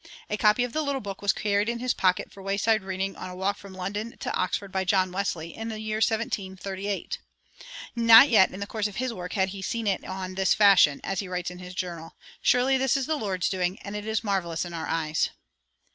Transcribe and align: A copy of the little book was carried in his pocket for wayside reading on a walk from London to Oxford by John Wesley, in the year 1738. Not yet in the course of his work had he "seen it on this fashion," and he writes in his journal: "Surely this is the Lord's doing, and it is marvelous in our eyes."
A 0.31 0.35
copy 0.37 0.63
of 0.63 0.73
the 0.73 0.81
little 0.81 0.99
book 0.99 1.21
was 1.21 1.31
carried 1.31 1.69
in 1.69 1.77
his 1.77 1.93
pocket 1.93 2.31
for 2.31 2.41
wayside 2.41 2.81
reading 2.81 3.15
on 3.15 3.29
a 3.29 3.35
walk 3.35 3.57
from 3.59 3.75
London 3.75 4.17
to 4.17 4.33
Oxford 4.33 4.71
by 4.71 4.83
John 4.83 5.11
Wesley, 5.11 5.55
in 5.55 5.67
the 5.69 5.79
year 5.79 5.97
1738. 5.97 7.19
Not 7.95 8.27
yet 8.27 8.49
in 8.49 8.59
the 8.59 8.65
course 8.65 8.87
of 8.87 8.95
his 8.95 9.13
work 9.13 9.33
had 9.33 9.49
he 9.49 9.61
"seen 9.61 9.85
it 9.85 10.03
on 10.03 10.33
this 10.33 10.55
fashion," 10.55 11.01
and 11.03 11.19
he 11.19 11.27
writes 11.27 11.51
in 11.51 11.59
his 11.59 11.75
journal: 11.75 12.15
"Surely 12.41 12.79
this 12.79 12.97
is 12.97 13.05
the 13.05 13.15
Lord's 13.15 13.47
doing, 13.47 13.77
and 13.83 13.95
it 13.95 14.07
is 14.07 14.23
marvelous 14.23 14.65
in 14.65 14.73
our 14.73 14.87
eyes." 14.87 15.29